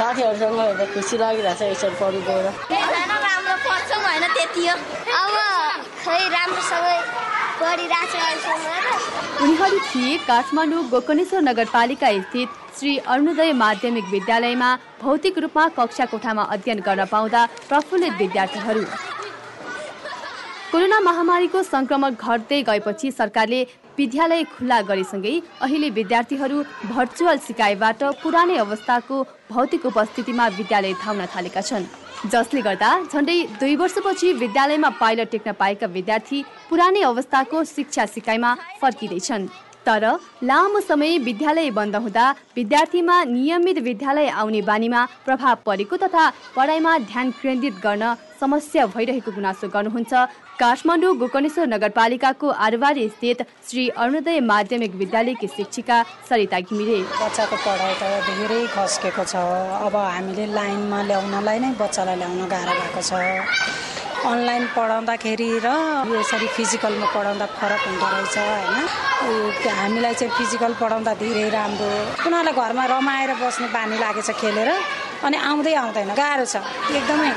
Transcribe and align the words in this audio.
साथीहरूसँग 0.00 0.58
हेर्दा 0.60 0.84
खुसी 0.92 1.16
लागिरहेछ 1.20 1.62
यसरी 1.62 1.96
पढ्नु 2.00 2.20
गएर। 2.28 2.46
राम्रो 2.72 3.56
पढ्छौँ 3.64 4.00
होइन 4.04 4.24
त्यति 4.34 4.62
हो। 4.66 4.74
अब 5.20 5.34
खै 6.04 6.20
राम्रोसँगै 6.36 6.98
उनीहरू 9.42 9.78
थिए 9.88 10.16
काठमाडौँ 10.26 10.82
गोकर्णेश्वर 10.90 11.40
नगरपालिका 11.42 12.08
स्थित 12.20 12.48
श्री 12.78 12.96
अरुणोदय 13.12 13.52
माध्यमिक 13.60 14.04
विद्यालयमा 14.12 14.70
भौतिक 15.02 15.38
रूपमा 15.38 15.64
कक्षा 15.78 16.04
कोठामा 16.12 16.42
अध्ययन 16.54 16.80
गर्न 16.86 17.04
पाउँदा 17.12 17.40
प्रफुल्लित 17.68 18.14
विद्यार्थीहरू। 18.20 18.82
कोरोना 20.72 20.98
महामारीको 21.00 21.62
संक्रमण 21.62 22.14
घट्दै 22.14 22.60
गएपछि 22.62 23.10
सरकारले 23.12 23.62
विद्यालय 23.96 24.42
खुल्ला 24.50 24.80
गरेसँगै 24.90 25.32
अहिले 25.62 25.88
विद्यार्थीहरू 25.90 26.62
भर्चुअल 26.90 27.38
सिकाइबाट 27.46 28.02
पुरानै 28.22 28.56
अवस्थाको 28.56 29.16
भौतिक 29.50 29.86
उपस्थितिमा 29.86 30.46
विद्यालय 30.58 30.92
धाउन 31.02 31.26
थालेका 31.34 31.60
छन्। 31.60 31.90
जसले 32.30 32.62
गर्दा 32.62 32.90
झन्डै 33.02 33.36
दुई 33.60 33.74
वर्षपछि 33.82 34.32
विद्यालयमा 34.44 34.90
पाइला 35.00 35.24
टेक्न 35.34 35.52
पाएका 35.58 35.86
विद्यार्थी 35.96 36.44
पुरानै 36.70 37.02
अवस्थाको 37.10 37.64
शिक्षा 37.74 38.06
सिकाइमा 38.14 38.54
फर्किँदैछन्। 38.80 39.50
तर 39.86 40.04
लामो 40.44 40.80
समय 40.86 41.18
विद्यालय 41.26 41.70
बन्द 41.74 41.96
हुँदा 41.98 42.30
विद्यार्थीमा 42.56 43.22
नियमित 43.26 43.78
विद्यालय 43.82 44.28
आउने 44.38 44.62
बानीमा 44.62 45.06
प्रभाव 45.26 45.58
परेको 45.66 45.96
तथा 45.98 46.32
पढाइमा 46.56 46.98
ध्यान 47.10 47.30
केन्द्रित 47.42 47.86
गर्न 47.86 48.14
समस्या 48.40 48.86
भइरहेको 48.94 49.30
गुनासो 49.30 49.68
गर्नुहुन्छ। 49.68 50.12
काठमाडौँ 50.60 51.16
गोकर्णेश्वर 51.20 51.66
नगरपालिकाको 51.74 52.48
आरबारी 52.66 53.08
स्थित 53.08 53.38
श्री 53.68 53.88
अरुणोदय 54.00 54.40
माध्यमिक 54.40 54.92
विद्यालयकी 55.00 55.48
शिक्षिका 55.56 55.96
सरिता 56.28 56.58
घिमिरे। 56.64 56.98
बच्चाको 57.20 57.56
पढाइ 57.64 57.94
त 58.00 58.02
धेरै 58.28 58.60
खस्केको 58.74 59.24
छ। 59.24 59.34
अब 59.86 59.96
हामीले 59.96 60.44
लाइनमा 60.56 61.00
ल्याउनलाई 61.10 61.58
नै 61.60 61.70
बच्चालाई 61.80 62.16
ल्याउन 62.16 62.40
गाह्रो 62.48 62.72
भएको 62.80 63.02
छ। 63.04 63.12
अनलाइन 64.20 64.64
पढाउँदाखेरि 64.76 65.48
र 65.64 65.68
यसरी 66.12 66.46
फिजिकलमा 66.56 67.06
पढाउँदा 67.12 67.46
फरक 67.56 67.82
हुँदो 67.88 68.06
रहेछ 68.12 68.36
होइन? 68.36 68.76
हामीलाई 69.80 70.14
चाहिँ 70.20 70.32
फिजिकल 70.36 70.72
पढाउँदा 70.80 71.12
धेरै 71.16 71.48
राम्रो। 71.56 71.88
उनीहरूलाई 72.28 72.52
घरमा 72.52 72.84
रमाएर 72.92 73.32
बस्ने 73.40 73.68
बानी 73.72 73.96
लागेछ 73.96 74.30
खेलेर 74.40 74.70
अनि 75.24 75.36
आउँदै 75.40 75.72
आउँदैन 75.72 76.12
गाह्रो 76.20 76.44
छ। 76.44 76.56
एकदमै 77.00 77.32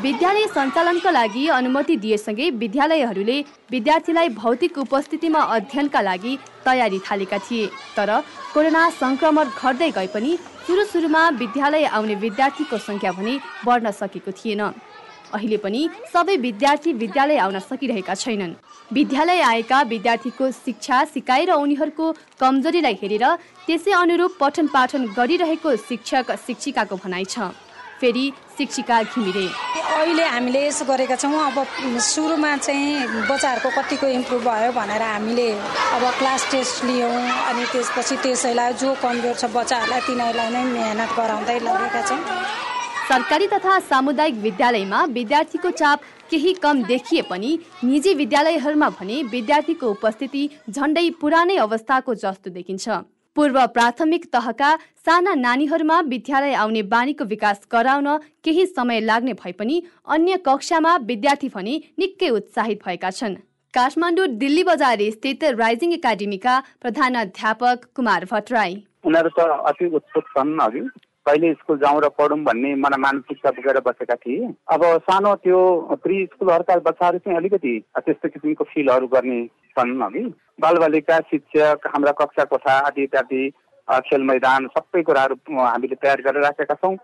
विद्यालय 0.00 0.46
सञ्चालनका 0.46 1.10
लागि 1.10 1.46
अनुमति 1.48 1.96
दिएसँगै 1.96 2.48
विद्यालयहरूले 2.62 3.38
विद्यार्थीलाई 3.70 4.28
भौतिक 4.30 4.78
उपस्थितिमा 4.78 5.40
अध्ययनका 5.56 6.00
लागि 6.00 6.36
तयारी 6.64 6.98
थालेका 7.06 7.38
थिए। 7.40 7.66
तर 7.96 8.10
कोरोना 8.54 8.82
संक्रमण 9.00 9.48
घट्दै 9.56 9.90
गए 9.96 10.06
पनि 10.14 10.36
सुरु 10.66 10.84
सुरुमा 10.92 11.22
विद्यालय 11.40 11.84
आउने 11.96 12.14
विद्यार्थीको 12.24 12.78
सङ्ख्या 12.78 13.12
भने 13.12 13.38
बढ्न 13.64 13.90
सकेको 13.90 14.30
थिएन। 14.36 14.62
अहिले 15.32 15.56
पनि 15.64 15.88
सबै 16.12 16.36
विद्यार्थी 16.44 16.92
विद्यालय 17.02 17.38
आउन 17.40 17.58
सकिरहेका 17.64 18.14
छैनन्। 18.14 18.54
विद्यालय 18.90 19.40
आएका 19.42 19.82
विद्यार्थीको 19.92 20.50
शिक्षा 20.54 21.04
सिकाइ 21.14 21.44
र 21.46 21.52
उनीहरूको 21.56 22.14
कमजोरीलाई 22.40 22.96
हेरेर 23.02 23.24
त्यसै 23.66 23.92
अनुरूप 24.04 24.36
पठन 24.40 24.66
पाठन 24.76 25.06
गरिरहेको 25.16 25.76
शिक्षक 25.88 26.36
शिक्षिकाको 26.46 26.96
भनाइ 27.04 27.24
छ। 27.24 27.48
फेरि 28.00 28.24
शिक्षिका 28.58 29.02
घिमिरे। 29.04 29.46
अहिले 29.96 30.24
हामीले 30.24 30.66
यसो 30.66 30.84
गरेका 30.84 31.16
छौँ। 31.16 31.32
अब 31.46 31.56
सुरुमा 32.00 32.56
चाहिँ 32.56 33.26
बच्चाहरूको 33.30 33.70
कतिको 33.76 34.06
इम्प्रुभ 34.18 34.42
भयो 34.44 34.72
भनेर 34.72 35.02
हामीले 35.02 35.48
अब 35.96 36.04
क्लास 36.18 36.50
टेस्ट 36.50 36.84
लियौँ 36.84 37.14
अनि 37.48 37.64
त्यसपछि 37.72 38.16
त्यसैलाई 38.22 38.72
जो 38.80 38.94
कमजोर 39.02 39.34
छ 39.34 39.44
बच्चाहरूलाई 39.56 40.00
तिनीहरूलाई 40.06 40.50
नै 40.52 40.64
मेहनत 40.72 41.10
गराउँदै 41.16 41.58
लगेका 41.60 42.02
छौँ। 42.08 42.20
सरकारी 43.08 43.46
तथा 43.46 43.78
सामुदायिक 43.80 44.34
विद्यालयमा 44.42 45.04
विद्यार्थीको 45.16 45.70
चाप 45.70 46.00
केही 46.30 46.52
कम 46.62 46.82
देखिए 46.84 47.22
पनि 47.30 47.58
निजी 47.84 48.14
विद्यालयहरूमा 48.14 48.88
भने 48.98 49.22
विद्यार्थीको 49.30 49.90
उपस्थिति 49.90 50.48
झण्डै 50.70 51.08
पुरानै 51.20 51.56
अवस्थाको 51.66 52.14
जस्तो 52.16 52.50
देखिन्छ। 52.50 52.88
पूर्व 53.36 53.56
प्राथमिक 53.68 54.24
तहका 54.32 54.68
साना 55.06 55.32
नानीहरूमा 55.36 56.00
विद्यालय 56.02 56.54
आउने 56.56 56.82
बानीको 56.92 57.24
विकास 57.26 57.66
गराउन 57.72 58.06
केही 58.44 58.64
समय 58.68 59.00
लाग्ने 59.02 59.32
भए 59.34 59.52
पनि 59.54 59.82
अन्य 60.08 60.36
कक्षामा 60.46 60.96
विद्यार्थी 61.08 61.48
भने 61.54 61.74
निकै 61.98 62.30
उत्साहित 62.30 62.80
भएका 62.86 63.10
छन्। 63.10 63.34
काठमाडौँ 63.74 64.26
दिल्ली 64.38 64.62
बजार 64.64 65.02
स्थित 65.10 65.44
राइजिङ 65.56 65.92
एकाडेमीका 65.92 66.54
प्रधान 66.82 67.14
अध्यापक 67.16 67.84
कुमार 67.96 68.24
भट्टराई 68.32 68.74
उनीहरू 69.04 69.30
त 69.38 69.48
अति 69.68 69.90
उत्सुक 69.92 70.32
छन् 70.32 70.56
अघि 70.60 70.80
कहिले 71.26 71.52
स्कुल 71.54 71.78
जाउँ 71.78 72.00
र 72.00 72.08
पढौँ 72.16 72.40
भन्ने 72.40 72.74
मलाई 72.80 73.00
मानसिकता 73.00 73.50
बोकेर 73.50 73.80
बसेका 73.86 74.14
थिए। 74.16 74.48
अब 74.72 74.82
सानो 75.04 75.34
त्यो 75.44 75.60
प्रि 76.02 76.24
स्कुलहरूका 76.32 76.76
बच्चाहरू 76.88 77.18
चाहिँ 77.18 77.38
अलिकति 77.38 77.78
त्यस्तो 78.00 78.28
किसिमको 78.28 78.64
फिलहरू 78.72 79.06
गर्ने 79.14 79.38
छन् 79.70 80.02
अघि 80.02 80.24
बालबालिका 80.58 81.18
शिक्षक 81.30 81.86
हाम्रा 81.94 82.12
कक्षा 82.20 82.44
कोठा 82.50 82.74
आदि 82.88 83.02
इत्यादि 83.02 83.42
खेल 84.06 84.22
मैदान 84.28 84.66
सबै 84.76 85.02
कुराहरू 85.08 85.34
हामीले 85.56 85.94
तयार 86.02 86.20
गरेर 86.26 86.42
राखेका 86.42 86.74
छौँ 86.74 86.94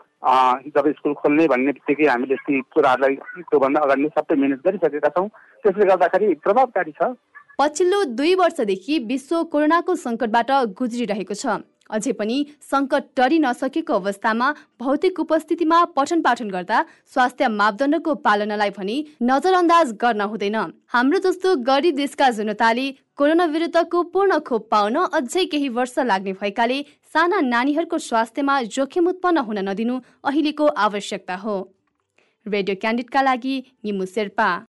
जब 0.74 0.88
स्कुल 0.92 1.14
खोल्ने 1.20 1.46
भन्ने 1.52 1.72
बित्तिकै 1.72 2.06
हामीले 2.06 2.36
ती 2.46 2.60
कुराहरूलाई 2.74 3.14
त्योभन्दा 3.50 3.80
अगाडि 3.80 4.02
नै 4.02 4.08
सबै 4.16 4.36
म्यानेज 4.36 4.60
गरिसकेका 4.66 5.10
छौँ। 5.16 5.28
त्यसले 5.64 5.86
गर्दाखेरि 5.86 6.34
प्रभावकारी 6.42 6.92
छ। 6.98 7.12
पछिल्लो 7.60 7.98
दुई 8.18 8.34
वर्षदेखि 8.42 8.98
विश्व 9.12 9.42
कोरोनाको 9.52 9.94
सङ्कटबाट 10.04 10.50
गुज्रिरहेको 10.80 11.34
छ। 11.34 11.60
अझै 11.90 12.12
पनि 12.12 12.36
सङ्कट 12.70 13.04
टरि 13.16 13.38
नसकेको 13.38 13.94
अवस्थामा 13.94 14.48
भौतिक 14.80 15.20
उपस्थितिमा 15.20 15.84
पठन 15.96 16.22
पाठन 16.22 16.50
गर्दा 16.50 16.84
स्वास्थ्य 17.14 17.48
मापदण्डको 17.50 18.14
पालनालाई 18.24 18.70
भने 18.70 18.96
नजरअन्दाज 19.22 19.92
गर्न 20.02 20.20
हुँदैन। 20.22 20.56
हाम्रो 20.86 21.18
जस्तो 21.18 21.56
गरीब 21.62 21.96
देशका 21.96 22.30
जनताले 22.32 22.86
कोरोना 23.16 23.44
विरुद्धको 23.44 24.02
पूर्ण 24.12 24.38
खोप 24.48 24.68
पाउन 24.70 24.96
अझै 24.96 25.44
केही 25.46 25.68
वर्ष 25.68 25.98
लाग्ने 26.00 26.32
भएकाले 26.40 26.82
साना 27.12 27.40
नानीहरूको 27.42 27.98
स्वास्थ्यमा 27.98 28.60
जोखिम 28.72 29.08
उत्पन्न 29.08 29.38
हुन 29.46 29.58
नदिनु 29.68 30.00
अहिलेको 30.24 30.66
आवश्यकता 30.66 31.36
हो। 31.36 31.56
रेडियो 32.46 32.76
क्यान्डिडका 32.76 33.22
लागि 33.22 33.56
निमु 33.84 34.06
शेर्पा। 34.06 34.66